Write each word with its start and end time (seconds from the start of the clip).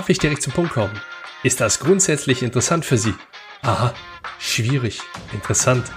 Darf 0.00 0.08
ich 0.08 0.18
direkt 0.18 0.40
zum 0.40 0.54
Punkt 0.54 0.72
kommen? 0.72 0.98
Ist 1.42 1.60
das 1.60 1.78
grundsätzlich 1.78 2.42
interessant 2.42 2.86
für 2.86 2.96
Sie? 2.96 3.12
Aha, 3.60 3.92
schwierig, 4.38 5.02
interessant. 5.34 5.92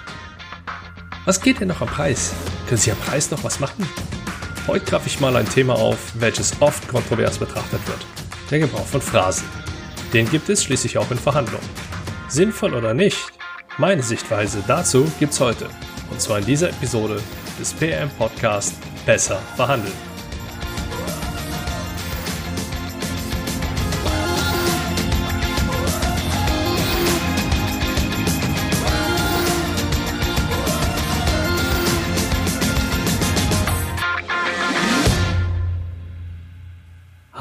Was 1.24 1.40
geht 1.40 1.62
denn 1.62 1.70
noch 1.70 1.80
am 1.80 1.88
Preis? 1.88 2.34
Können 2.68 2.82
Sie 2.82 2.92
am 2.92 2.98
Preis 2.98 3.32
noch 3.32 3.46
was 3.46 3.62
machen? 3.62 3.88
Heute 4.68 4.84
greife 4.84 5.08
ich 5.08 5.22
mal 5.22 5.34
ein 5.38 5.48
Thema 5.48 5.76
auf, 5.76 6.12
welches 6.16 6.62
oft 6.62 6.86
kontrovers 6.90 7.38
betrachtet 7.38 7.80
wird. 7.88 8.06
Der 8.52 8.60
Gebrauch 8.60 8.86
von 8.86 9.00
Phrasen. 9.00 9.48
Den 10.12 10.30
gibt 10.30 10.50
es 10.50 10.66
schließlich 10.66 10.98
auch 10.98 11.10
in 11.10 11.18
Verhandlungen. 11.18 11.70
Sinnvoll 12.28 12.74
oder 12.74 12.94
nicht? 12.94 13.32
Meine 13.78 14.04
Sichtweise 14.04 14.62
dazu 14.68 15.10
gibt's 15.18 15.40
heute. 15.40 15.70
Und 16.12 16.20
zwar 16.20 16.40
in 16.40 16.46
dieser 16.46 16.72
Episode 16.72 17.22
des 17.58 17.72
PM 17.74 18.10
Podcast 18.18 18.76
Besser 19.06 19.40
verhandeln. 19.56 20.13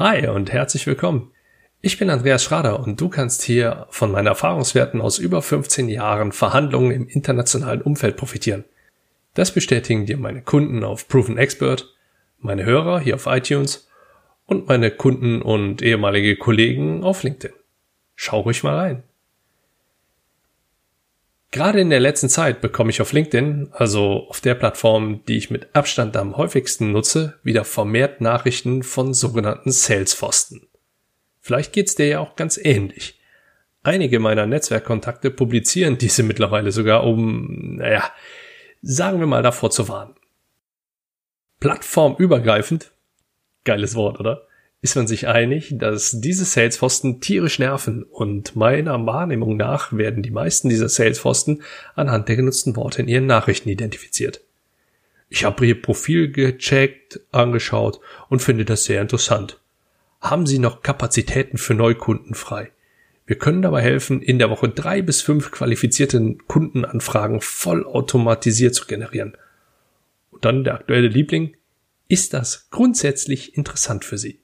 Hi 0.03 0.27
und 0.27 0.51
herzlich 0.51 0.85
willkommen. 0.85 1.31
Ich 1.79 1.97
bin 1.97 2.09
Andreas 2.09 2.43
Schrader 2.43 2.81
und 2.81 2.99
du 2.99 3.07
kannst 3.07 3.41
hier 3.41 3.87
von 3.89 4.11
meinen 4.11 4.27
Erfahrungswerten 4.27 4.99
aus 4.99 5.17
über 5.17 5.41
15 5.41 5.87
Jahren 5.87 6.33
Verhandlungen 6.33 6.91
im 6.91 7.07
internationalen 7.07 7.81
Umfeld 7.81 8.17
profitieren. 8.17 8.65
Das 9.33 9.53
bestätigen 9.53 10.05
dir 10.05 10.17
meine 10.17 10.41
Kunden 10.41 10.83
auf 10.83 11.07
Proven 11.07 11.37
Expert, 11.37 11.95
meine 12.39 12.65
Hörer 12.65 12.99
hier 12.99 13.15
auf 13.15 13.27
iTunes 13.27 13.87
und 14.45 14.67
meine 14.67 14.91
Kunden 14.91 15.41
und 15.41 15.81
ehemalige 15.81 16.35
Kollegen 16.35 17.01
auf 17.01 17.23
LinkedIn. 17.23 17.55
Schau 18.17 18.41
ruhig 18.41 18.61
mal 18.61 18.75
rein. 18.75 19.03
Gerade 21.53 21.79
in 21.79 21.91
der 21.91 21.99
letzten 21.99 22.29
Zeit 22.29 22.61
bekomme 22.61 22.89
ich 22.89 22.99
auf 22.99 23.13
LinkedIn, 23.13 23.69
also 23.73 24.25
auf 24.27 24.41
der 24.41 24.55
Plattform, 24.55 25.23
die 25.27 25.37
ich 25.37 25.51
mit 25.51 25.75
Abstand 25.75 26.17
am 26.17 26.35
häufigsten 26.35 26.91
nutze, 26.91 27.37
wieder 27.43 27.63
vermehrt 27.63 28.21
Nachrichten 28.21 28.81
von 28.81 29.13
sogenannten 29.13 29.71
Salesforsten. 29.71 30.65
Vielleicht 31.41 31.71
geht's 31.71 31.93
dir 31.93 32.07
ja 32.07 32.19
auch 32.21 32.35
ganz 32.35 32.57
ähnlich. 32.57 33.19
Einige 33.83 34.19
meiner 34.19 34.47
Netzwerkkontakte 34.47 35.29
publizieren 35.29 35.99
diese 35.99 36.23
mittlerweile 36.23 36.71
sogar, 36.71 37.03
um, 37.03 37.75
naja, 37.75 38.11
sagen 38.81 39.19
wir 39.19 39.27
mal 39.27 39.43
davor 39.43 39.69
zu 39.69 39.87
warnen. 39.87 40.15
Plattformübergreifend, 41.59 42.93
geiles 43.63 43.93
Wort, 43.93 44.19
oder? 44.19 44.47
Ist 44.83 44.97
man 44.97 45.07
sich 45.07 45.29
einig, 45.29 45.73
dass 45.77 46.19
diese 46.19 46.43
Salesforsten 46.43 47.21
tierisch 47.21 47.57
nerven 47.57 48.03
und 48.03 48.57
meiner 48.57 49.05
Wahrnehmung 49.05 49.55
nach 49.55 49.93
werden 49.93 50.23
die 50.23 50.29
meisten 50.29 50.67
dieser 50.67 50.89
Salesforsten 50.89 51.63
anhand 51.95 52.27
der 52.27 52.35
genutzten 52.35 52.75
Worte 52.75 53.01
in 53.01 53.07
ihren 53.07 53.25
Nachrichten 53.25 53.69
identifiziert. 53.69 54.41
Ich 55.29 55.45
habe 55.45 55.65
ihr 55.65 55.81
Profil 55.81 56.33
gecheckt, 56.33 57.21
angeschaut 57.31 58.01
und 58.27 58.41
finde 58.41 58.65
das 58.65 58.83
sehr 58.83 58.99
interessant. 58.99 59.57
Haben 60.19 60.45
Sie 60.45 60.59
noch 60.59 60.81
Kapazitäten 60.81 61.57
für 61.57 61.75
Neukunden 61.75 62.35
frei? 62.35 62.69
Wir 63.25 63.37
können 63.37 63.61
dabei 63.61 63.81
helfen, 63.81 64.21
in 64.21 64.37
der 64.37 64.49
Woche 64.49 64.67
drei 64.67 65.01
bis 65.01 65.21
fünf 65.21 65.51
qualifizierte 65.51 66.35
Kundenanfragen 66.47 67.39
vollautomatisiert 67.39 68.75
zu 68.75 68.85
generieren. 68.85 69.37
Und 70.31 70.43
dann 70.43 70.65
der 70.65 70.73
aktuelle 70.73 71.07
Liebling. 71.07 71.55
Ist 72.09 72.33
das 72.33 72.69
grundsätzlich 72.69 73.57
interessant 73.57 74.03
für 74.03 74.17
Sie? 74.17 74.42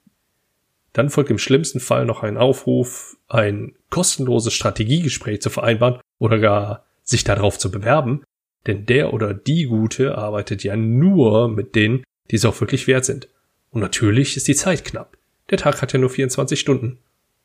Dann 0.94 1.09
folgt 1.09 1.30
im 1.30 1.38
schlimmsten 1.38 1.80
Fall 1.80 2.06
noch 2.06 2.23
ein 2.23 2.38
Aufruf, 2.38 3.18
ein 3.28 3.76
kostenloses 3.90 4.54
Strategiegespräch 4.54 5.42
zu 5.42 5.50
vereinbaren 5.50 6.02
oder 6.18 6.40
gar 6.40 6.86
sich 7.04 7.23
darauf 7.23 7.58
zu 7.58 7.72
bewerben, 7.72 8.23
denn 8.68 8.86
der 8.86 9.14
oder 9.14 9.33
die 9.33 9.66
Gute 9.66 10.17
arbeitet 10.17 10.64
ja 10.64 10.76
nur 10.76 11.48
mit 11.48 11.76
denen, 11.76 12.04
die 12.30 12.36
es 12.36 12.45
auch 12.45 12.60
wirklich 12.60 12.88
wert 12.88 13.05
sind. 13.05 13.28
Und 13.72 13.82
natürlich 13.82 14.38
ist 14.38 14.48
die 14.48 14.55
Zeit 14.55 14.83
knapp. 14.83 15.17
Der 15.49 15.58
Tag 15.58 15.82
hat 15.82 15.94
ja 15.94 15.99
nur 15.99 16.10
24 16.10 16.60
Stunden. 16.60 16.99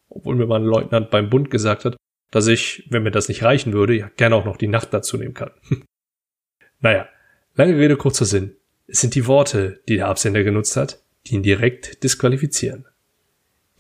Obwohl 0.08 0.36
mir 0.36 0.46
mein 0.46 0.64
Leutnant 0.64 1.10
beim 1.10 1.30
Bund 1.30 1.50
gesagt 1.50 1.84
hat, 1.84 1.96
dass 2.30 2.46
ich, 2.46 2.86
wenn 2.90 3.02
mir 3.02 3.10
das 3.10 3.28
nicht 3.28 3.42
reichen 3.42 3.72
würde, 3.72 3.94
ja 3.94 4.10
gerne 4.16 4.34
auch 4.36 4.44
noch 4.44 4.56
die 4.56 4.68
Nacht 4.68 4.92
dazu 4.92 5.16
nehmen 5.16 5.34
kann. 5.34 5.50
naja, 6.80 7.08
lange 7.54 7.76
Rede, 7.76 7.96
kurzer 7.96 8.24
Sinn. 8.24 8.56
Es 8.86 9.00
sind 9.00 9.14
die 9.14 9.26
Worte, 9.26 9.80
die 9.88 9.96
der 9.96 10.08
Absender 10.08 10.42
genutzt 10.42 10.76
hat, 10.76 11.02
die 11.26 11.34
ihn 11.34 11.42
direkt 11.42 12.02
disqualifizieren. 12.02 12.86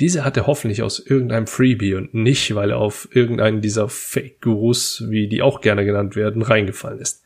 Diese 0.00 0.24
hat 0.24 0.36
er 0.36 0.46
hoffentlich 0.46 0.82
aus 0.82 0.98
irgendeinem 0.98 1.46
Freebie 1.46 1.94
und 1.94 2.14
nicht, 2.14 2.54
weil 2.54 2.70
er 2.70 2.78
auf 2.78 3.08
irgendeinen 3.12 3.60
dieser 3.60 3.88
Fake-Gurus, 3.88 5.04
wie 5.08 5.28
die 5.28 5.42
auch 5.42 5.60
gerne 5.60 5.84
genannt 5.84 6.16
werden, 6.16 6.42
reingefallen 6.42 6.98
ist. 6.98 7.22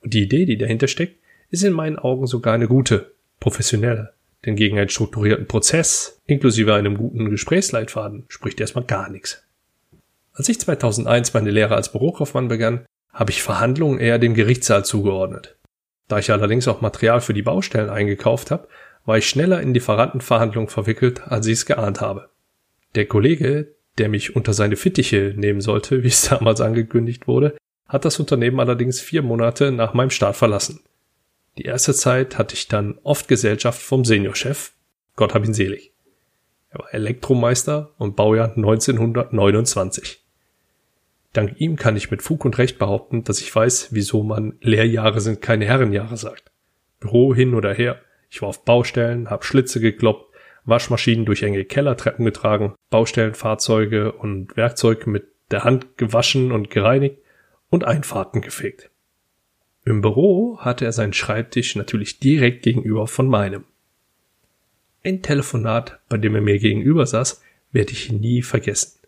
Und 0.00 0.14
die 0.14 0.22
Idee, 0.22 0.46
die 0.46 0.56
dahinter 0.56 0.88
steckt, 0.88 1.16
ist 1.50 1.64
in 1.64 1.72
meinen 1.72 1.98
Augen 1.98 2.26
sogar 2.26 2.54
eine 2.54 2.66
gute, 2.66 3.12
professionelle. 3.40 4.14
Denn 4.46 4.56
gegen 4.56 4.78
einen 4.78 4.88
strukturierten 4.88 5.46
Prozess, 5.46 6.20
inklusive 6.24 6.74
einem 6.74 6.96
guten 6.96 7.28
Gesprächsleitfaden, 7.28 8.24
spricht 8.28 8.60
erstmal 8.60 8.84
gar 8.84 9.10
nichts. 9.10 9.42
Als 10.32 10.48
ich 10.48 10.60
2001 10.60 11.34
meine 11.34 11.50
Lehre 11.50 11.74
als 11.74 11.92
Bürokaufmann 11.92 12.48
begann, 12.48 12.86
habe 13.12 13.32
ich 13.32 13.42
Verhandlungen 13.42 13.98
eher 13.98 14.18
dem 14.18 14.34
Gerichtssaal 14.34 14.84
zugeordnet. 14.84 15.56
Da 16.06 16.20
ich 16.20 16.30
allerdings 16.30 16.68
auch 16.68 16.80
Material 16.80 17.20
für 17.20 17.34
die 17.34 17.42
Baustellen 17.42 17.90
eingekauft 17.90 18.50
habe, 18.50 18.68
war 19.08 19.16
ich 19.16 19.26
schneller 19.26 19.62
in 19.62 19.72
Lieferantenverhandlungen 19.72 20.68
verwickelt, 20.68 21.22
als 21.28 21.46
ich 21.46 21.54
es 21.54 21.66
geahnt 21.66 22.02
habe. 22.02 22.28
Der 22.94 23.06
Kollege, 23.06 23.74
der 23.96 24.10
mich 24.10 24.36
unter 24.36 24.52
seine 24.52 24.76
Fittiche 24.76 25.32
nehmen 25.34 25.62
sollte, 25.62 26.02
wie 26.02 26.08
es 26.08 26.22
damals 26.28 26.60
angekündigt 26.60 27.26
wurde, 27.26 27.56
hat 27.88 28.04
das 28.04 28.20
Unternehmen 28.20 28.60
allerdings 28.60 29.00
vier 29.00 29.22
Monate 29.22 29.72
nach 29.72 29.94
meinem 29.94 30.10
Start 30.10 30.36
verlassen. 30.36 30.80
Die 31.56 31.62
erste 31.62 31.94
Zeit 31.94 32.36
hatte 32.36 32.54
ich 32.54 32.68
dann 32.68 32.98
oft 33.02 33.28
Gesellschaft 33.28 33.80
vom 33.80 34.04
Seniorchef, 34.04 34.72
Gott 35.16 35.32
hab 35.32 35.46
ihn 35.46 35.54
selig. 35.54 35.94
Er 36.68 36.80
war 36.80 36.92
Elektromeister 36.92 37.94
und 37.96 38.14
Baujahr 38.14 38.54
1929. 38.56 40.22
Dank 41.32 41.58
ihm 41.58 41.76
kann 41.76 41.96
ich 41.96 42.10
mit 42.10 42.20
Fug 42.20 42.44
und 42.44 42.58
Recht 42.58 42.78
behaupten, 42.78 43.24
dass 43.24 43.40
ich 43.40 43.54
weiß, 43.54 43.88
wieso 43.90 44.22
man 44.22 44.58
Lehrjahre 44.60 45.22
sind 45.22 45.40
keine 45.40 45.64
Herrenjahre 45.64 46.18
sagt. 46.18 46.52
Büro 47.00 47.34
hin 47.34 47.54
oder 47.54 47.72
her, 47.72 48.02
ich 48.30 48.42
war 48.42 48.48
auf 48.48 48.64
Baustellen, 48.64 49.30
habe 49.30 49.44
Schlitze 49.44 49.80
gekloppt, 49.80 50.34
Waschmaschinen 50.64 51.24
durch 51.24 51.42
enge 51.42 51.64
Kellertreppen 51.64 52.24
getragen, 52.24 52.74
Baustellenfahrzeuge 52.90 54.12
und 54.12 54.56
Werkzeug 54.56 55.06
mit 55.06 55.28
der 55.50 55.64
Hand 55.64 55.96
gewaschen 55.96 56.52
und 56.52 56.70
gereinigt 56.70 57.16
und 57.70 57.84
Einfahrten 57.84 58.42
gefegt. 58.42 58.90
Im 59.84 60.02
Büro 60.02 60.58
hatte 60.58 60.84
er 60.84 60.92
seinen 60.92 61.14
Schreibtisch 61.14 61.74
natürlich 61.74 62.18
direkt 62.18 62.62
gegenüber 62.62 63.06
von 63.06 63.28
meinem. 63.28 63.64
Ein 65.02 65.22
Telefonat, 65.22 66.00
bei 66.08 66.18
dem 66.18 66.34
er 66.34 66.42
mir 66.42 66.58
gegenüber 66.58 67.06
saß, 67.06 67.42
werde 67.72 67.92
ich 67.92 68.12
nie 68.12 68.42
vergessen. 68.42 68.98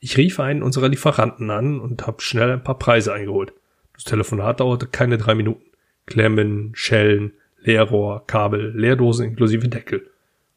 Ich 0.00 0.18
rief 0.18 0.38
einen 0.40 0.62
unserer 0.62 0.88
Lieferanten 0.88 1.50
an 1.50 1.80
und 1.80 2.06
habe 2.06 2.20
schnell 2.20 2.50
ein 2.50 2.62
paar 2.62 2.78
Preise 2.78 3.14
eingeholt. 3.14 3.54
Das 3.94 4.04
Telefonat 4.04 4.60
dauerte 4.60 4.86
keine 4.86 5.16
drei 5.16 5.34
Minuten. 5.34 5.64
Klemmen, 6.04 6.72
Schellen, 6.74 7.32
Leerrohr, 7.64 8.26
Kabel, 8.26 8.72
Leerdosen 8.78 9.26
inklusive 9.26 9.68
Deckel. 9.68 10.10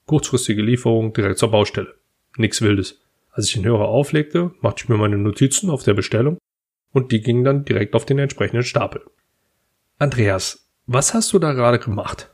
Kurzfristige 0.06 0.62
Lieferung 0.62 1.14
direkt 1.14 1.40
zur 1.40 1.52
Baustelle. 1.52 1.96
Nix 2.38 2.62
Wildes. 2.62 3.02
Als 3.32 3.48
ich 3.48 3.54
den 3.54 3.66
Hörer 3.66 3.88
auflegte, 3.88 4.52
machte 4.62 4.84
ich 4.84 4.90
mir 4.90 4.98
meine 4.98 5.18
Notizen 5.18 5.70
auf 5.70 5.84
der 5.84 5.94
Bestellung 5.94 6.38
und 6.92 7.12
die 7.12 7.22
gingen 7.22 7.44
dann 7.44 7.66
direkt 7.66 7.96
auf 7.96 8.06
den 8.06 8.20
entsprechenden 8.20 8.64
Stapel. 8.64 9.02
Andreas, 10.00 10.70
was 10.86 11.14
hast 11.14 11.34
du 11.34 11.40
da 11.40 11.54
gerade 11.54 11.80
gemacht? 11.80 12.32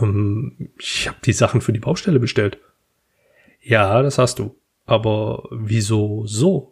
Ähm, 0.00 0.70
ich 0.78 1.08
habe 1.08 1.18
die 1.24 1.32
Sachen 1.32 1.60
für 1.60 1.72
die 1.72 1.80
Baustelle 1.80 2.20
bestellt. 2.20 2.58
Ja, 3.60 4.02
das 4.02 4.18
hast 4.18 4.38
du. 4.38 4.56
Aber 4.84 5.48
wieso 5.50 6.26
so? 6.26 6.71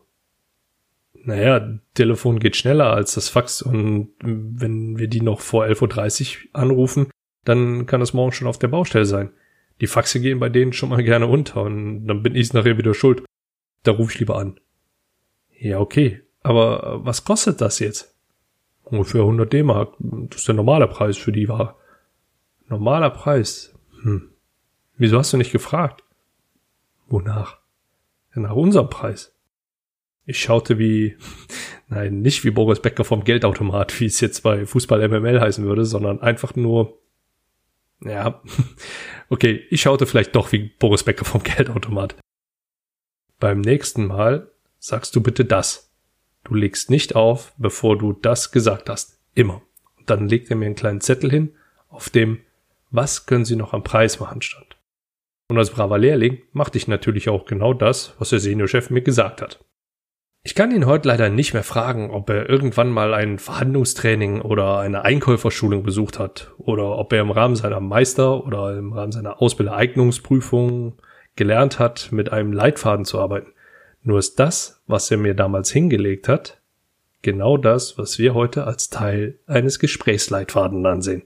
Naja, 1.25 1.79
Telefon 1.95 2.39
geht 2.39 2.57
schneller 2.57 2.93
als 2.93 3.15
das 3.15 3.29
Fax 3.29 3.63
und 3.63 4.13
wenn 4.21 4.99
wir 4.99 5.09
die 5.09 5.21
noch 5.21 5.41
vor 5.41 5.65
11.30 5.65 6.37
Uhr 6.37 6.61
anrufen, 6.61 7.11
dann 7.45 7.87
kann 7.87 8.03
es 8.03 8.15
morgen 8.15 8.33
schon 8.33 8.49
auf 8.49 8.59
der 8.59 8.69
Baustelle 8.69 9.05
sein. 9.05 9.31
Die 9.81 9.87
Faxe 9.87 10.21
gehen 10.21 10.41
bei 10.41 10.49
denen 10.49 10.73
schon 10.73 10.91
mal 10.91 11.03
gerne 11.03 11.27
unter 11.27 11.63
und 11.63 12.07
dann 12.07 12.23
bin 12.23 12.35
ich 12.35 12.53
nachher 12.53 12.79
wieder 12.79 12.95
schuld. 12.95 13.25
Da 13.83 13.93
rufe 13.93 14.13
ich 14.13 14.19
lieber 14.19 14.39
an. 14.39 14.61
Ja, 15.59 15.79
okay. 15.79 16.23
Aber 16.43 17.05
was 17.05 17.25
kostet 17.25 17.61
das 17.61 17.79
jetzt? 17.79 18.15
Ungefähr 18.85 19.23
100 19.23 19.53
D-Mark. 19.53 19.95
Das 19.99 20.41
ist 20.41 20.49
der 20.49 20.55
normale 20.55 20.89
Preis 20.89 21.17
für 21.17 21.33
die 21.33 21.49
Ware. 21.49 21.77
Normaler 22.69 23.11
Preis? 23.11 23.75
Hm. 24.03 24.31
Wieso 24.97 25.19
hast 25.19 25.33
du 25.33 25.37
nicht 25.37 25.53
gefragt? 25.53 26.05
Wonach? 27.09 27.59
Ja, 28.35 28.43
nach 28.43 28.55
unserem 28.55 28.89
Preis. 28.91 29.35
Ich 30.25 30.41
schaute 30.41 30.79
wie, 30.79 31.17
nein, 31.89 32.21
nicht 32.21 32.45
wie 32.45 32.51
Boris 32.51 32.81
Becker 32.81 33.05
vom 33.05 33.25
Geldautomat, 33.25 33.99
wie 34.01 34.07
es 34.07 34.21
jetzt 34.21 34.43
bei 34.43 34.67
Fußball 34.67 35.07
MML 35.09 35.41
heißen 35.41 35.65
würde, 35.65 35.85
sondern 35.85 36.21
einfach 36.21 36.57
nur, 36.57 36.99
ja, 38.05 38.43
okay, 39.29 39.65
ich 39.71 39.83
schaute 39.83 40.07
vielleicht 40.07 40.35
doch 40.35 40.53
wie 40.53 40.71
Boris 40.79 41.05
Becker 41.05 41.25
vom 41.25 41.43
Geldautomat. 41.45 42.17
Beim 43.39 43.61
nächsten 43.61 44.07
Mal 44.07 44.51
sagst 44.79 45.17
du 45.17 45.23
bitte 45.23 45.45
das. 45.45 45.91
Du 46.45 46.55
legst 46.55 46.91
nicht 46.91 47.17
auf, 47.17 47.53
bevor 47.59 47.99
du 47.99 48.13
das 48.13 48.53
gesagt 48.53 48.89
hast. 48.89 49.19
Immer. 49.35 49.63
Und 49.99 50.09
dann 50.11 50.29
legt 50.29 50.51
er 50.51 50.57
mir 50.57 50.67
einen 50.67 50.75
kleinen 50.75 51.01
Zettel 51.01 51.31
hin, 51.31 51.55
auf 51.89 52.11
dem 52.11 52.41
was 52.91 53.27
können 53.27 53.45
Sie 53.45 53.57
noch 53.57 53.73
am 53.73 53.85
Preis 53.85 54.21
machen 54.21 54.43
stand. 54.43 54.77
Und 55.49 55.59
als 55.59 55.71
braver 55.71 55.99
Lehrling 55.99 56.43
machte 56.53 56.79
ich 56.79 56.89
natürlich 56.89 57.29
auch 57.29 57.45
genau 57.45 57.73
das, 57.73 58.15
was 58.19 58.31
der 58.31 58.41
Seniorchef 58.41 58.91
mir 58.91 59.03
gesagt 59.03 59.43
hat. 59.43 59.65
Ich 60.43 60.55
kann 60.55 60.71
ihn 60.71 60.87
heute 60.87 61.09
leider 61.09 61.29
nicht 61.29 61.53
mehr 61.53 61.63
fragen, 61.63 62.11
ob 62.11 62.31
er 62.31 62.49
irgendwann 62.49 62.91
mal 62.91 63.13
ein 63.13 63.39
Verhandlungstraining 63.39 64.41
oder 64.41 64.79
eine 64.79 65.05
Einkäuferschulung 65.05 65.83
besucht 65.83 66.19
hat 66.19 66.53
oder 66.57 66.97
ob 66.97 67.13
er 67.13 67.21
im 67.21 67.31
Rahmen 67.31 67.57
seiner 67.57 67.81
Meister- 67.81 68.47
oder 68.47 68.79
im 68.79 68.95
Rahmen 68.95 69.13
seiner 69.13 69.43
Ausbildereignungsprüfung 69.43 70.95
gelernt 71.37 71.79
hat, 71.79 72.11
mit 72.11 72.33
einem 72.33 72.55
Leitfaden 72.55 73.05
zu 73.05 73.21
arbeiten. 73.21 73.53
Nur 74.03 74.19
ist 74.19 74.41
das, 74.41 74.83
was 74.87 75.11
er 75.11 75.19
mir 75.19 75.35
damals 75.35 75.71
hingelegt 75.71 76.27
hat, 76.27 76.63
genau 77.21 77.59
das, 77.59 77.99
was 77.99 78.19
wir 78.19 78.33
heute 78.33 78.65
als 78.65 78.89
Teil 78.89 79.39
eines 79.47 79.79
Gesprächsleitfaden 79.79 80.87
ansehen. 80.87 81.23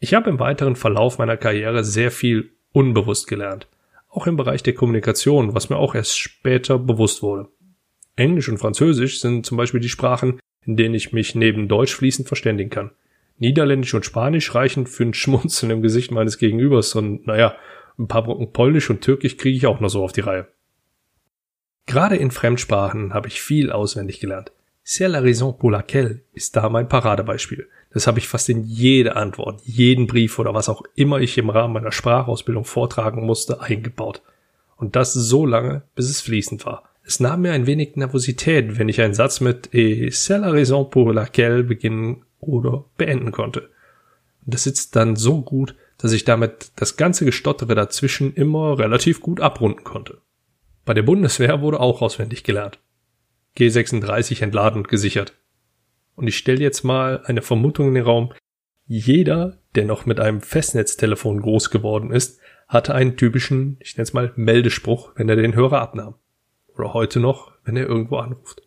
Ich 0.00 0.14
habe 0.14 0.30
im 0.30 0.38
weiteren 0.38 0.74
Verlauf 0.74 1.18
meiner 1.18 1.36
Karriere 1.36 1.84
sehr 1.84 2.10
viel 2.10 2.54
unbewusst 2.72 3.26
gelernt 3.26 3.68
auch 4.14 4.26
im 4.26 4.36
Bereich 4.36 4.62
der 4.62 4.74
Kommunikation, 4.74 5.54
was 5.54 5.70
mir 5.70 5.76
auch 5.76 5.94
erst 5.94 6.18
später 6.18 6.78
bewusst 6.78 7.22
wurde. 7.22 7.48
Englisch 8.16 8.48
und 8.48 8.58
Französisch 8.58 9.20
sind 9.20 9.44
zum 9.44 9.56
Beispiel 9.56 9.80
die 9.80 9.88
Sprachen, 9.88 10.38
in 10.64 10.76
denen 10.76 10.94
ich 10.94 11.12
mich 11.12 11.34
neben 11.34 11.68
Deutsch 11.68 11.94
fließend 11.94 12.28
verständigen 12.28 12.70
kann. 12.70 12.92
Niederländisch 13.38 13.92
und 13.94 14.04
Spanisch 14.04 14.54
reichen 14.54 14.86
für 14.86 15.02
ein 15.02 15.14
Schmunzeln 15.14 15.72
im 15.72 15.82
Gesicht 15.82 16.12
meines 16.12 16.38
Gegenübers 16.38 16.94
und 16.94 17.26
naja, 17.26 17.56
ein 17.98 18.06
paar 18.06 18.22
Brocken 18.22 18.52
Polnisch 18.52 18.88
und 18.88 19.00
Türkisch 19.00 19.36
kriege 19.36 19.56
ich 19.56 19.66
auch 19.66 19.80
noch 19.80 19.88
so 19.88 20.04
auf 20.04 20.12
die 20.12 20.20
Reihe. 20.20 20.48
Gerade 21.86 22.16
in 22.16 22.30
Fremdsprachen 22.30 23.12
habe 23.12 23.28
ich 23.28 23.42
viel 23.42 23.70
auswendig 23.70 24.20
gelernt. 24.20 24.52
C'est 24.86 25.08
la 25.08 25.20
raison 25.20 25.54
pour 25.54 25.70
laquelle 25.70 26.20
ist 26.34 26.56
da 26.56 26.68
mein 26.68 26.88
Paradebeispiel. 26.88 27.66
Das 27.90 28.06
habe 28.06 28.18
ich 28.18 28.28
fast 28.28 28.50
in 28.50 28.64
jede 28.64 29.16
Antwort, 29.16 29.62
jeden 29.64 30.06
Brief 30.06 30.38
oder 30.38 30.52
was 30.52 30.68
auch 30.68 30.82
immer 30.94 31.20
ich 31.20 31.38
im 31.38 31.48
Rahmen 31.48 31.72
meiner 31.72 31.90
Sprachausbildung 31.90 32.66
vortragen 32.66 33.24
musste, 33.24 33.62
eingebaut. 33.62 34.20
Und 34.76 34.94
das 34.94 35.14
so 35.14 35.46
lange, 35.46 35.84
bis 35.94 36.10
es 36.10 36.20
fließend 36.20 36.66
war. 36.66 36.82
Es 37.02 37.18
nahm 37.18 37.42
mir 37.42 37.52
ein 37.52 37.66
wenig 37.66 37.96
Nervosität, 37.96 38.78
wenn 38.78 38.90
ich 38.90 39.00
einen 39.00 39.14
Satz 39.14 39.40
mit 39.40 39.72
Et 39.72 40.12
c'est 40.12 40.38
la 40.38 40.50
raison 40.50 40.90
pour 40.90 41.14
laquelle 41.14 41.64
beginnen 41.64 42.22
oder 42.40 42.84
beenden 42.98 43.30
konnte. 43.30 43.70
Und 44.44 44.52
das 44.54 44.64
sitzt 44.64 44.96
dann 44.96 45.16
so 45.16 45.40
gut, 45.40 45.74
dass 45.96 46.12
ich 46.12 46.24
damit 46.24 46.72
das 46.76 46.98
ganze 46.98 47.24
Gestottere 47.24 47.74
dazwischen 47.74 48.34
immer 48.34 48.78
relativ 48.78 49.22
gut 49.22 49.40
abrunden 49.40 49.84
konnte. 49.84 50.18
Bei 50.84 50.92
der 50.92 51.02
Bundeswehr 51.02 51.62
wurde 51.62 51.80
auch 51.80 52.02
auswendig 52.02 52.44
gelernt. 52.44 52.78
G36 53.56 54.42
entladen 54.42 54.78
und 54.78 54.88
gesichert. 54.88 55.34
Und 56.16 56.26
ich 56.26 56.36
stelle 56.36 56.60
jetzt 56.60 56.84
mal 56.84 57.22
eine 57.24 57.42
Vermutung 57.42 57.88
in 57.88 57.94
den 57.94 58.04
Raum. 58.04 58.32
Jeder, 58.86 59.58
der 59.74 59.84
noch 59.84 60.06
mit 60.06 60.20
einem 60.20 60.40
Festnetztelefon 60.40 61.40
groß 61.40 61.70
geworden 61.70 62.10
ist, 62.10 62.40
hatte 62.68 62.94
einen 62.94 63.16
typischen, 63.16 63.76
ich 63.80 63.96
nenne 63.96 64.04
es 64.04 64.12
mal, 64.12 64.32
Meldespruch, 64.36 65.12
wenn 65.16 65.28
er 65.28 65.36
den 65.36 65.54
Hörer 65.54 65.80
abnahm. 65.80 66.14
Oder 66.76 66.92
heute 66.92 67.20
noch, 67.20 67.52
wenn 67.64 67.76
er 67.76 67.86
irgendwo 67.86 68.16
anruft. 68.16 68.62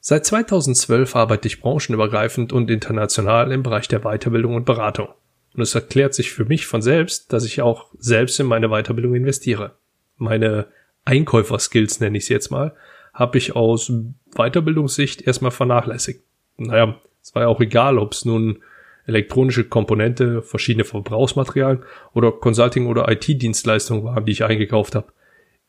Seit 0.00 0.26
2012 0.26 1.16
arbeite 1.16 1.48
ich 1.48 1.60
branchenübergreifend 1.60 2.52
und 2.52 2.70
international 2.70 3.52
im 3.52 3.62
Bereich 3.62 3.88
der 3.88 4.00
Weiterbildung 4.00 4.54
und 4.54 4.66
Beratung. 4.66 5.08
Und 5.54 5.62
es 5.62 5.74
erklärt 5.74 6.14
sich 6.14 6.32
für 6.32 6.44
mich 6.44 6.66
von 6.66 6.82
selbst, 6.82 7.32
dass 7.32 7.44
ich 7.44 7.62
auch 7.62 7.86
selbst 7.98 8.38
in 8.40 8.46
meine 8.46 8.68
Weiterbildung 8.68 9.14
investiere. 9.14 9.76
Meine 10.16 10.66
Einkäuferskills 11.04 12.00
nenne 12.00 12.18
ich 12.18 12.24
es 12.24 12.28
jetzt 12.28 12.50
mal, 12.50 12.74
habe 13.14 13.38
ich 13.38 13.56
aus 13.56 13.90
Weiterbildungssicht 14.34 15.22
erstmal 15.22 15.52
vernachlässigt. 15.52 16.22
Naja, 16.58 17.00
es 17.22 17.34
war 17.34 17.42
ja 17.42 17.48
auch 17.48 17.60
egal, 17.60 17.98
ob 17.98 18.12
es 18.12 18.24
nun 18.24 18.62
elektronische 19.06 19.64
Komponente, 19.64 20.42
verschiedene 20.42 20.84
Verbrauchsmaterialien 20.84 21.84
oder 22.12 22.32
Consulting- 22.32 22.86
oder 22.86 23.10
IT-Dienstleistungen 23.10 24.04
waren, 24.04 24.24
die 24.24 24.32
ich 24.32 24.44
eingekauft 24.44 24.94
habe. 24.94 25.12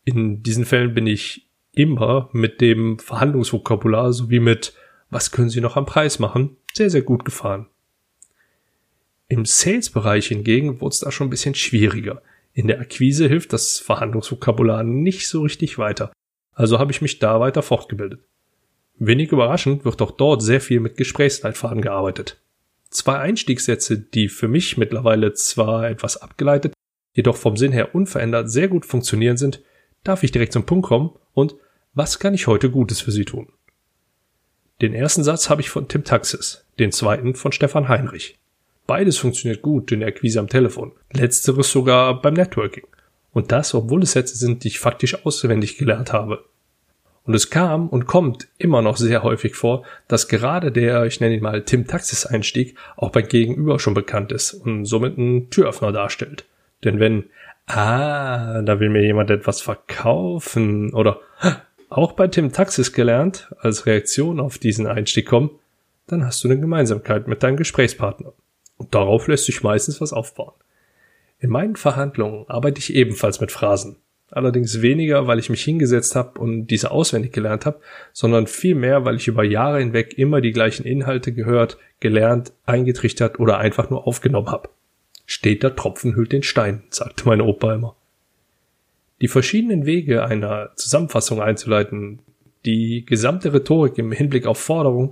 In 0.04 0.44
diesen 0.44 0.66
Fällen 0.66 0.94
bin 0.94 1.08
ich 1.08 1.48
immer 1.72 2.30
mit 2.32 2.62
dem 2.62 3.00
Verhandlungsvokabular 3.00 4.14
sowie 4.14 4.40
mit 4.40 4.74
was 5.10 5.32
können 5.32 5.50
Sie 5.50 5.62
noch 5.62 5.78
am 5.78 5.86
Preis 5.86 6.20
machen, 6.20 6.58
sehr, 6.74 6.90
sehr 6.90 7.04
gut 7.04 7.26
gefahren. 7.26 7.68
Im 9.28 9.46
Sales-Bereich 9.46 10.28
hingegen 10.28 10.82
wurde 10.82 10.94
es 10.94 11.00
da 11.00 11.12
schon 11.12 11.28
ein 11.28 11.32
bisschen 11.32 11.56
schwieriger. 11.56 12.22
In 12.54 12.68
der 12.68 12.80
Akquise 12.80 13.28
hilft 13.28 13.54
das 13.54 13.80
Verhandlungsvokabular 13.80 14.84
nicht 14.84 15.28
so 15.28 15.42
richtig 15.42 15.78
weiter. 15.78 16.12
Also 16.56 16.80
habe 16.80 16.92
ich 16.92 17.02
mich 17.02 17.20
da 17.20 17.40
weiter 17.40 17.62
fortgebildet. 17.62 18.22
Wenig 18.98 19.32
überraschend 19.32 19.84
wird 19.86 20.02
auch 20.02 20.12
dort 20.12 20.42
sehr 20.42 20.62
viel 20.62 20.80
mit 20.80 20.98
Gesprächsleitfaden 20.98 21.82
gearbeitet. 21.82 22.42
Zwei 22.90 23.20
Einstiegssätze, 23.20 24.00
die 24.00 24.30
für 24.30 24.48
mich 24.48 24.78
mittlerweile 24.78 25.34
zwar 25.34 25.90
etwas 25.90 26.18
abgeleitet, 26.18 26.74
jedoch 27.14 27.36
vom 27.36 27.58
Sinn 27.58 27.74
her 27.74 27.94
unverändert 27.94 28.50
sehr 28.50 28.70
gut 28.70 28.86
funktionieren 28.86 29.36
sind, 29.36 29.62
darf 30.04 30.24
ich 30.24 30.32
direkt 30.32 30.54
zum 30.54 30.66
Punkt 30.66 30.88
kommen 30.88 31.12
und 31.34 31.56
was 31.94 32.20
kann 32.20 32.34
ich 32.34 32.48
heute 32.48 32.70
Gutes 32.70 33.02
für 33.02 33.12
Sie 33.12 33.26
tun? 33.26 33.52
Den 34.82 34.94
ersten 34.94 35.24
Satz 35.24 35.50
habe 35.50 35.62
ich 35.62 35.70
von 35.70 35.88
Tim 35.88 36.04
Taxis, 36.04 36.66
den 36.80 36.92
zweiten 36.92 37.36
von 37.36 37.52
Stefan 37.52 37.90
Heinrich. 37.90 38.38
Beides 38.88 39.18
funktioniert 39.18 39.62
gut 39.62 39.92
in 39.92 40.02
der 40.02 40.10
Akquise 40.10 40.40
am 40.40 40.48
Telefon, 40.48 40.94
letzteres 41.12 41.72
sogar 41.72 42.22
beim 42.22 42.34
Networking. 42.34 42.86
Und 43.36 43.52
das, 43.52 43.74
obwohl 43.74 44.02
es 44.02 44.14
Sätze 44.14 44.38
sind, 44.38 44.64
die 44.64 44.70
ich 44.70 44.80
faktisch 44.80 45.26
auswendig 45.26 45.78
gelernt 45.78 46.14
habe. 46.14 46.46
Und 47.26 47.34
es 47.34 47.50
kam 47.50 47.90
und 47.90 48.06
kommt 48.06 48.48
immer 48.58 48.82
noch 48.82 48.96
sehr 48.96 49.24
häufig 49.24 49.56
vor, 49.56 49.84
dass 50.08 50.30
gerade 50.30 50.72
der, 50.72 51.04
ich 51.04 51.20
nenne 51.20 51.36
ihn 51.36 51.44
mal 51.44 51.64
Tim 51.64 51.86
Taxis 51.86 52.26
Einstieg, 52.26 52.78
auch 52.96 53.10
beim 53.10 53.28
Gegenüber 53.28 53.78
schon 53.78 53.94
bekannt 53.94 54.32
ist 54.32 54.54
und 54.54 54.86
somit 54.86 55.18
ein 55.18 55.50
Türöffner 55.50 55.92
darstellt. 55.92 56.46
Denn 56.86 57.02
wenn, 57.02 57.26
ah, 57.66 58.62
da 58.62 58.80
will 58.80 58.90
mir 58.90 59.04
jemand 59.04 59.30
etwas 59.30 59.60
verkaufen 59.60 60.94
oder 60.94 61.20
auch 61.90 62.14
bei 62.14 62.30
Tim 62.30 62.54
Taxis 62.54 62.94
gelernt, 62.94 63.54
als 63.60 63.86
Reaktion 63.86 64.40
auf 64.40 64.60
diesen 64.60 64.88
Einstieg 64.88 65.26
kommen, 65.26 65.50
dann 66.08 66.26
hast 66.26 66.42
du 66.42 66.48
eine 66.48 66.58
Gemeinsamkeit 66.58 67.28
mit 67.28 67.44
deinem 67.44 67.58
Gesprächspartner. 67.58 68.32
Und 68.78 68.96
darauf 68.96 69.28
lässt 69.28 69.44
sich 69.44 69.62
meistens 69.62 70.00
was 70.00 70.14
aufbauen. 70.14 70.54
In 71.40 71.50
meinen 71.50 71.76
Verhandlungen 71.76 72.46
arbeite 72.48 72.80
ich 72.80 72.96
ebenfalls 72.96 73.42
mit 73.42 73.52
Phrasen. 73.52 73.98
Allerdings 74.32 74.82
weniger, 74.82 75.28
weil 75.28 75.38
ich 75.38 75.50
mich 75.50 75.64
hingesetzt 75.64 76.16
habe 76.16 76.40
und 76.40 76.68
diese 76.68 76.92
auswendig 76.92 77.32
gelernt 77.32 77.66
habe, 77.66 77.80
sondern 78.12 78.48
vielmehr, 78.48 79.06
weil 79.06 79.16
ich 79.18 79.28
über 79.28 79.44
Jahre 79.44 79.80
hinweg 79.80 80.18
immer 80.18 80.42
die 80.42 80.52
gleichen 80.52 80.86
Inhalte 80.86 81.32
gehört, 81.32 81.78
gelernt, 82.00 82.54
eingetrichtert 82.66 83.40
oder 83.40 83.60
einfach 83.60 83.90
nur 83.90 84.08
aufgenommen 84.08 84.50
habe. 84.50 84.70
Steht 85.28 85.64
der 85.64 85.76
Tropfen 85.76 86.16
hüllt 86.16 86.32
den 86.32 86.44
Stein, 86.44 86.84
sagte 86.90 87.28
mein 87.28 87.42
Opa 87.42 87.76
immer. 87.76 87.96
Die 89.22 89.28
verschiedenen 89.28 89.86
Wege 89.86 90.26
einer 90.26 90.72
Zusammenfassung 90.76 91.42
einzuleiten, 91.42 92.20
die 92.66 93.06
gesamte 93.06 93.54
Rhetorik 93.54 93.98
im 93.98 94.12
Hinblick 94.12 94.48
auf 94.48 94.60
Forderung 94.60 95.12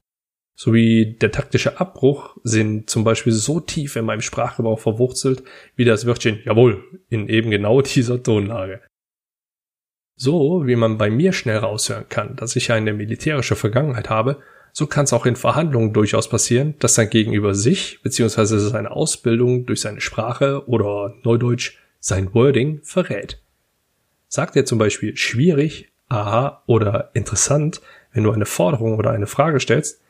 sowie 0.56 1.18
der 1.20 1.32
taktische 1.32 1.80
Abbruch 1.80 2.38
sind 2.44 2.90
zum 2.90 3.04
Beispiel 3.04 3.34
so 3.34 3.60
tief 3.60 3.96
in 3.96 4.06
meinem 4.06 4.22
Sprachgebrauch 4.22 4.80
verwurzelt 4.80 5.44
wie 5.76 5.86
das 5.86 6.06
Wörtchen 6.06 6.40
jawohl 6.46 6.84
in 7.10 7.28
eben 7.28 7.50
genau 7.50 7.82
dieser 7.82 8.22
Tonlage. 8.22 8.82
So 10.16 10.68
wie 10.68 10.76
man 10.76 10.98
bei 10.98 11.10
mir 11.10 11.34
schnell 11.34 11.58
raushören 11.58 12.08
kann, 12.08 12.36
dass 12.36 12.56
ich 12.56 12.72
eine 12.72 12.94
militärische 12.94 13.56
Vergangenheit 13.56 14.10
habe, 14.10 14.40
so 14.72 14.88
kann 14.88 15.06
es 15.06 15.14
auch 15.14 15.26
in 15.26 15.36
Verhandlungen 15.36 15.94
durchaus 15.94 16.30
passieren, 16.30 16.76
dass 16.80 16.96
sein 16.96 17.10
Gegenüber 17.10 17.54
sich 17.56 18.02
bzw. 18.02 18.58
seine 18.58 18.92
Ausbildung 18.92 19.66
durch 19.66 19.82
seine 19.82 20.02
Sprache 20.02 20.68
oder 20.68 21.14
Neudeutsch 21.24 21.78
sein 22.00 22.34
Wording 22.34 22.82
verrät. 22.84 23.40
Sagt 24.28 24.56
er 24.56 24.66
zum 24.66 24.80
Beispiel 24.80 25.16
schwierig, 25.16 25.92
aha 26.10 26.64
oder 26.66 27.12
interessant, 27.14 27.82
wenn 28.14 28.24
du 28.24 28.32
eine 28.32 28.46
Forderung 28.46 28.98
oder 28.98 29.12
eine 29.12 29.28
Frage 29.28 29.60
stellst, 29.60 30.03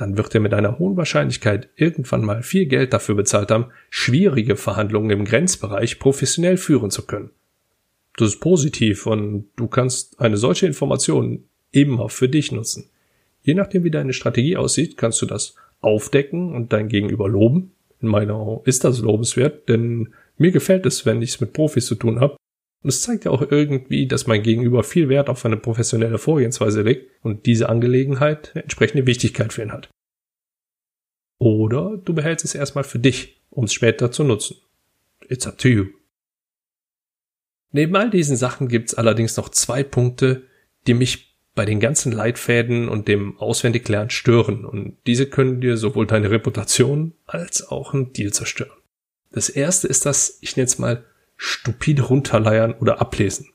dann 0.00 0.16
wird 0.16 0.34
er 0.34 0.40
mit 0.40 0.54
einer 0.54 0.78
hohen 0.78 0.96
Wahrscheinlichkeit 0.96 1.68
irgendwann 1.76 2.24
mal 2.24 2.42
viel 2.42 2.66
Geld 2.66 2.92
dafür 2.92 3.14
bezahlt 3.14 3.50
haben, 3.50 3.66
schwierige 3.90 4.56
Verhandlungen 4.56 5.10
im 5.10 5.24
Grenzbereich 5.24 5.98
professionell 5.98 6.56
führen 6.56 6.90
zu 6.90 7.06
können. 7.06 7.30
Das 8.16 8.28
ist 8.28 8.40
positiv 8.40 9.06
und 9.06 9.48
du 9.56 9.68
kannst 9.68 10.20
eine 10.20 10.36
solche 10.36 10.66
Information 10.66 11.44
immer 11.70 12.08
für 12.08 12.28
dich 12.28 12.52
nutzen. 12.52 12.90
Je 13.42 13.54
nachdem, 13.54 13.84
wie 13.84 13.90
deine 13.90 14.12
Strategie 14.12 14.56
aussieht, 14.56 14.96
kannst 14.96 15.20
du 15.22 15.26
das 15.26 15.54
aufdecken 15.80 16.54
und 16.54 16.72
dein 16.72 16.88
Gegenüber 16.88 17.28
loben. 17.28 17.72
In 18.00 18.08
meiner 18.08 18.60
ist 18.64 18.84
das 18.84 19.00
lobenswert, 19.00 19.68
denn 19.68 20.14
mir 20.36 20.50
gefällt 20.50 20.86
es, 20.86 21.06
wenn 21.06 21.22
ich 21.22 21.30
es 21.30 21.40
mit 21.40 21.52
Profis 21.52 21.86
zu 21.86 21.94
tun 21.94 22.20
habe 22.20 22.36
und 22.82 22.88
es 22.90 23.02
zeigt 23.02 23.24
ja 23.24 23.30
auch 23.30 23.42
irgendwie, 23.42 24.06
dass 24.06 24.26
mein 24.26 24.42
Gegenüber 24.42 24.84
viel 24.84 25.08
Wert 25.08 25.28
auf 25.28 25.44
eine 25.44 25.56
professionelle 25.56 26.18
Vorgehensweise 26.18 26.82
legt 26.82 27.10
und 27.22 27.46
diese 27.46 27.68
Angelegenheit 27.68 28.52
entsprechende 28.54 29.06
Wichtigkeit 29.06 29.52
für 29.52 29.62
ihn 29.62 29.72
hat. 29.72 29.90
Oder 31.38 31.96
du 32.04 32.14
behältst 32.14 32.44
es 32.44 32.54
erstmal 32.54 32.84
für 32.84 32.98
dich, 32.98 33.40
um 33.50 33.64
es 33.64 33.72
später 33.72 34.10
zu 34.12 34.24
nutzen. 34.24 34.56
It's 35.28 35.46
up 35.46 35.58
to 35.58 35.68
you. 35.68 35.86
Neben 37.72 37.96
all 37.96 38.10
diesen 38.10 38.36
Sachen 38.36 38.68
gibt's 38.68 38.94
allerdings 38.94 39.36
noch 39.36 39.48
zwei 39.50 39.82
Punkte, 39.82 40.46
die 40.86 40.94
mich 40.94 41.36
bei 41.54 41.64
den 41.64 41.80
ganzen 41.80 42.12
Leitfäden 42.12 42.88
und 42.88 43.08
dem 43.08 43.36
Auswendiglernen 43.38 44.10
stören 44.10 44.64
und 44.64 44.96
diese 45.06 45.26
können 45.26 45.60
dir 45.60 45.76
sowohl 45.76 46.06
deine 46.06 46.30
Reputation 46.30 47.14
als 47.26 47.66
auch 47.66 47.92
ein 47.92 48.12
Deal 48.12 48.32
zerstören. 48.32 48.78
Das 49.32 49.48
erste 49.48 49.88
ist 49.88 50.06
das, 50.06 50.38
ich 50.40 50.56
nenne 50.56 50.66
es 50.66 50.78
mal, 50.78 51.04
stupide 51.38 52.02
runterleiern 52.02 52.74
oder 52.74 53.00
ablesen. 53.00 53.48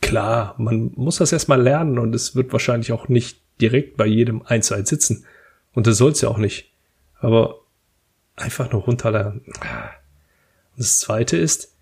Klar, 0.00 0.54
man 0.58 0.92
muss 0.94 1.18
das 1.18 1.32
erstmal 1.32 1.60
lernen 1.60 1.98
und 1.98 2.14
es 2.14 2.34
wird 2.34 2.52
wahrscheinlich 2.52 2.92
auch 2.92 3.08
nicht 3.08 3.42
direkt 3.60 3.96
bei 3.96 4.06
jedem 4.06 4.42
eins 4.42 4.72
eins 4.72 4.88
sitzen. 4.88 5.26
Und 5.72 5.86
das 5.86 5.98
soll's 5.98 6.20
ja 6.20 6.28
auch 6.28 6.38
nicht. 6.38 6.72
Aber 7.18 7.60
einfach 8.36 8.72
nur 8.72 8.82
runterleiern. 8.82 9.42
das 10.76 10.98
zweite 10.98 11.36
ist 11.36 11.76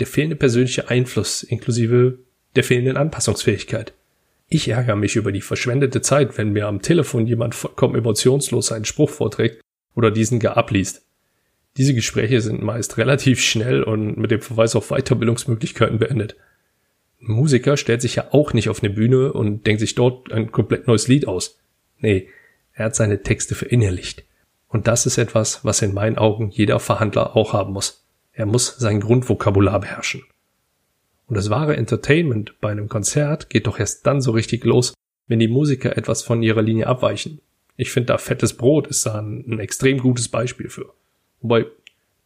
der 0.00 0.06
fehlende 0.06 0.36
persönliche 0.36 0.88
Einfluss 0.88 1.42
inklusive 1.42 2.18
der 2.54 2.64
fehlenden 2.64 2.96
Anpassungsfähigkeit. 2.96 3.94
Ich 4.48 4.68
ärgere 4.68 4.96
mich 4.96 5.16
über 5.16 5.32
die 5.32 5.40
verschwendete 5.40 6.02
Zeit, 6.02 6.36
wenn 6.36 6.52
mir 6.52 6.66
am 6.66 6.82
Telefon 6.82 7.26
jemand 7.26 7.54
vollkommen 7.54 7.94
emotionslos 7.94 8.72
einen 8.72 8.84
Spruch 8.84 9.08
vorträgt 9.08 9.62
oder 9.94 10.10
diesen 10.10 10.40
gar 10.40 10.56
abliest. 10.56 11.06
Diese 11.76 11.94
Gespräche 11.94 12.40
sind 12.40 12.62
meist 12.62 12.98
relativ 12.98 13.40
schnell 13.40 13.82
und 13.82 14.18
mit 14.18 14.30
dem 14.30 14.40
Verweis 14.40 14.76
auf 14.76 14.88
Weiterbildungsmöglichkeiten 14.88 15.98
beendet. 15.98 16.36
Ein 17.20 17.32
Musiker 17.32 17.76
stellt 17.76 18.02
sich 18.02 18.16
ja 18.16 18.26
auch 18.32 18.52
nicht 18.52 18.68
auf 18.68 18.82
eine 18.82 18.92
Bühne 18.92 19.32
und 19.32 19.66
denkt 19.66 19.80
sich 19.80 19.94
dort 19.94 20.30
ein 20.32 20.52
komplett 20.52 20.86
neues 20.86 21.08
Lied 21.08 21.26
aus. 21.26 21.58
Nee, 21.98 22.28
er 22.74 22.86
hat 22.86 22.96
seine 22.96 23.22
Texte 23.22 23.54
verinnerlicht. 23.54 24.24
Und 24.68 24.86
das 24.86 25.06
ist 25.06 25.18
etwas, 25.18 25.64
was 25.64 25.82
in 25.82 25.94
meinen 25.94 26.18
Augen 26.18 26.50
jeder 26.50 26.80
Verhandler 26.80 27.36
auch 27.36 27.52
haben 27.52 27.72
muss. 27.72 28.04
Er 28.32 28.46
muss 28.46 28.76
sein 28.78 29.00
Grundvokabular 29.00 29.80
beherrschen. 29.80 30.24
Und 31.26 31.36
das 31.36 31.50
wahre 31.50 31.76
Entertainment 31.76 32.54
bei 32.60 32.70
einem 32.70 32.88
Konzert 32.88 33.50
geht 33.50 33.66
doch 33.66 33.78
erst 33.78 34.06
dann 34.06 34.20
so 34.20 34.32
richtig 34.32 34.64
los, 34.64 34.94
wenn 35.28 35.38
die 35.38 35.48
Musiker 35.48 35.96
etwas 35.96 36.22
von 36.22 36.42
ihrer 36.42 36.62
Linie 36.62 36.86
abweichen. 36.86 37.40
Ich 37.76 37.90
finde 37.90 38.08
da 38.08 38.18
fettes 38.18 38.54
Brot 38.54 38.86
ist 38.86 39.06
da 39.06 39.18
ein, 39.18 39.44
ein 39.46 39.60
extrem 39.60 39.98
gutes 39.98 40.28
Beispiel 40.28 40.68
für. 40.68 40.92
Wobei, 41.42 41.66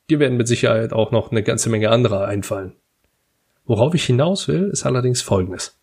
dir 0.08 0.20
werden 0.20 0.37
mit 0.37 0.46
Sicherheit 0.46 0.92
auch 0.92 1.11
noch 1.11 1.30
eine 1.30 1.42
ganze 1.42 1.70
Menge 1.70 1.90
anderer 1.90 2.26
einfallen. 2.26 2.73
Worauf 3.64 3.94
ich 3.94 4.04
hinaus 4.04 4.46
will, 4.46 4.68
ist 4.70 4.87
allerdings 4.87 5.23
Folgendes. 5.23 5.78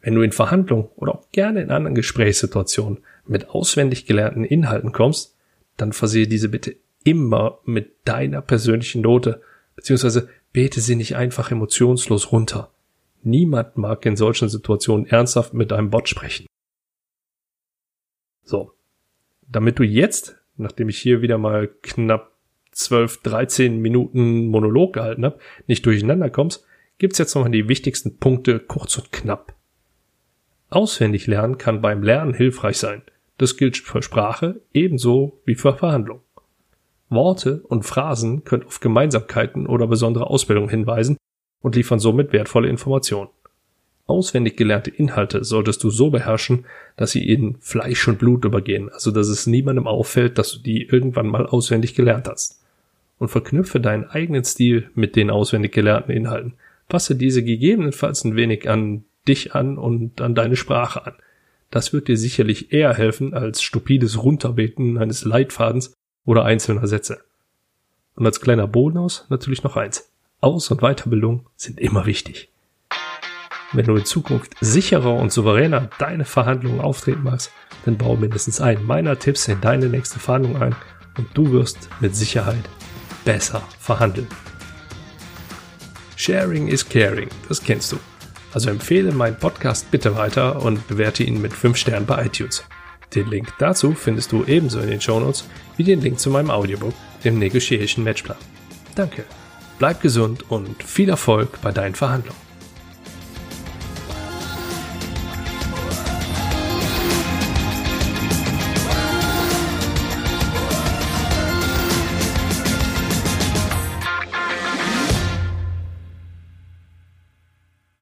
Wenn 0.00 0.14
du 0.14 0.22
in 0.22 0.32
Verhandlungen 0.32 0.88
oder 0.96 1.16
auch 1.16 1.30
gerne 1.32 1.60
in 1.60 1.70
anderen 1.70 1.94
Gesprächssituationen 1.94 3.04
mit 3.26 3.50
auswendig 3.50 4.06
gelernten 4.06 4.44
Inhalten 4.44 4.92
kommst, 4.92 5.36
dann 5.76 5.92
versehe 5.92 6.28
diese 6.28 6.48
bitte 6.48 6.76
immer 7.04 7.58
mit 7.64 7.92
deiner 8.04 8.40
persönlichen 8.40 9.02
Note, 9.02 9.42
beziehungsweise 9.76 10.28
bete 10.52 10.80
sie 10.80 10.96
nicht 10.96 11.16
einfach 11.16 11.50
emotionslos 11.50 12.32
runter. 12.32 12.70
Niemand 13.22 13.76
mag 13.76 14.06
in 14.06 14.16
solchen 14.16 14.48
Situationen 14.48 15.06
ernsthaft 15.06 15.52
mit 15.52 15.72
einem 15.72 15.90
Bot 15.90 16.08
sprechen. 16.08 16.46
So. 18.44 18.72
Damit 19.50 19.78
du 19.78 19.82
jetzt, 19.82 20.36
nachdem 20.56 20.88
ich 20.88 20.98
hier 20.98 21.22
wieder 21.22 21.38
mal 21.38 21.68
knapp 21.82 22.37
12, 22.72 23.22
13 23.22 23.78
Minuten 23.78 24.46
Monolog 24.46 24.94
gehalten 24.94 25.24
habe, 25.24 25.38
nicht 25.66 25.84
durcheinander 25.86 26.30
kommst, 26.30 26.64
gibt's 26.98 27.18
jetzt 27.18 27.34
nochmal 27.34 27.50
die 27.50 27.68
wichtigsten 27.68 28.18
Punkte 28.18 28.58
kurz 28.58 28.98
und 28.98 29.12
knapp. 29.12 29.54
Auswendig 30.70 31.26
lernen 31.26 31.58
kann 31.58 31.80
beim 31.80 32.02
Lernen 32.02 32.34
hilfreich 32.34 32.78
sein. 32.78 33.02
Das 33.38 33.56
gilt 33.56 33.76
für 33.76 34.02
Sprache 34.02 34.60
ebenso 34.74 35.40
wie 35.44 35.54
für 35.54 35.74
Verhandlungen. 35.74 36.22
Worte 37.08 37.62
und 37.68 37.84
Phrasen 37.84 38.44
können 38.44 38.64
auf 38.64 38.80
Gemeinsamkeiten 38.80 39.66
oder 39.66 39.86
besondere 39.86 40.28
Ausbildung 40.28 40.68
hinweisen 40.68 41.16
und 41.62 41.74
liefern 41.74 41.98
somit 41.98 42.32
wertvolle 42.32 42.68
Informationen. 42.68 43.30
Auswendig 44.08 44.56
gelernte 44.56 44.88
Inhalte 44.88 45.44
solltest 45.44 45.84
du 45.84 45.90
so 45.90 46.08
beherrschen, 46.08 46.64
dass 46.96 47.10
sie 47.10 47.28
in 47.28 47.58
Fleisch 47.60 48.08
und 48.08 48.18
Blut 48.18 48.46
übergehen, 48.46 48.88
also 48.88 49.10
dass 49.10 49.28
es 49.28 49.46
niemandem 49.46 49.86
auffällt, 49.86 50.38
dass 50.38 50.52
du 50.52 50.60
die 50.60 50.84
irgendwann 50.84 51.26
mal 51.26 51.44
auswendig 51.44 51.94
gelernt 51.94 52.26
hast. 52.26 52.58
Und 53.18 53.28
verknüpfe 53.28 53.80
deinen 53.80 54.06
eigenen 54.06 54.44
Stil 54.44 54.88
mit 54.94 55.14
den 55.14 55.28
auswendig 55.28 55.72
gelernten 55.72 56.12
Inhalten. 56.12 56.54
Passe 56.88 57.16
diese 57.16 57.44
gegebenenfalls 57.44 58.24
ein 58.24 58.34
wenig 58.34 58.70
an 58.70 59.04
dich 59.28 59.54
an 59.54 59.76
und 59.76 60.22
an 60.22 60.34
deine 60.34 60.56
Sprache 60.56 61.04
an. 61.04 61.14
Das 61.70 61.92
wird 61.92 62.08
dir 62.08 62.16
sicherlich 62.16 62.72
eher 62.72 62.94
helfen 62.94 63.34
als 63.34 63.60
stupides 63.60 64.22
Runterbeten 64.22 64.96
eines 64.96 65.26
Leitfadens 65.26 65.92
oder 66.24 66.46
einzelner 66.46 66.86
Sätze. 66.86 67.20
Und 68.14 68.24
als 68.24 68.40
kleiner 68.40 68.68
Bonus 68.68 69.26
natürlich 69.28 69.64
noch 69.64 69.76
eins. 69.76 70.10
Aus- 70.40 70.70
und 70.70 70.80
Weiterbildung 70.80 71.44
sind 71.56 71.78
immer 71.78 72.06
wichtig. 72.06 72.48
Wenn 73.72 73.84
du 73.84 73.96
in 73.96 74.04
Zukunft 74.06 74.54
sicherer 74.62 75.14
und 75.14 75.30
souveräner 75.30 75.90
deine 75.98 76.24
Verhandlungen 76.24 76.80
auftreten 76.80 77.22
magst, 77.22 77.52
dann 77.84 77.98
baue 77.98 78.16
mindestens 78.16 78.62
einen 78.62 78.86
meiner 78.86 79.18
Tipps 79.18 79.46
in 79.46 79.60
deine 79.60 79.86
nächste 79.86 80.18
Verhandlung 80.18 80.62
ein 80.62 80.74
und 81.18 81.28
du 81.34 81.52
wirst 81.52 81.90
mit 82.00 82.16
Sicherheit 82.16 82.64
besser 83.26 83.62
verhandeln. 83.78 84.28
Sharing 86.16 86.68
is 86.68 86.88
caring, 86.88 87.28
das 87.48 87.62
kennst 87.62 87.92
du. 87.92 87.98
Also 88.54 88.70
empfehle 88.70 89.12
meinen 89.12 89.36
Podcast 89.36 89.90
bitte 89.90 90.16
weiter 90.16 90.62
und 90.62 90.88
bewerte 90.88 91.22
ihn 91.22 91.40
mit 91.42 91.52
5 91.52 91.76
Sternen 91.76 92.06
bei 92.06 92.24
iTunes. 92.24 92.64
Den 93.14 93.28
Link 93.28 93.52
dazu 93.58 93.92
findest 93.92 94.32
du 94.32 94.44
ebenso 94.44 94.80
in 94.80 94.88
den 94.88 95.00
Shownotes 95.00 95.46
wie 95.76 95.84
den 95.84 96.00
Link 96.00 96.18
zu 96.18 96.30
meinem 96.30 96.50
Audiobook, 96.50 96.94
dem 97.22 97.38
Negotiation 97.38 98.02
Matchplan. 98.02 98.38
Danke, 98.94 99.24
bleib 99.78 100.00
gesund 100.00 100.50
und 100.50 100.82
viel 100.82 101.10
Erfolg 101.10 101.60
bei 101.60 101.70
deinen 101.70 101.94
Verhandlungen. 101.94 102.47